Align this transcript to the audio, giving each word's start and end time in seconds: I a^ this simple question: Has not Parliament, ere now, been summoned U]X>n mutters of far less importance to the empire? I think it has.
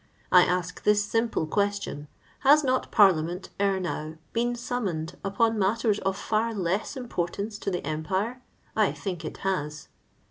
I 0.31 0.45
a^ 0.45 0.81
this 0.81 1.05
simple 1.05 1.45
question: 1.45 2.07
Has 2.39 2.63
not 2.63 2.89
Parliament, 2.91 3.51
ere 3.59 3.79
now, 3.79 4.15
been 4.33 4.55
summoned 4.55 5.15
U]X>n 5.23 5.57
mutters 5.59 5.99
of 5.99 6.17
far 6.17 6.55
less 6.55 6.97
importance 6.97 7.59
to 7.59 7.69
the 7.69 7.85
empire? 7.85 8.41
I 8.75 8.93
think 8.93 9.23
it 9.23 9.37
has. 9.45 9.89